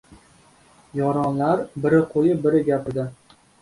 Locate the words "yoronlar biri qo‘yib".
1.01-2.45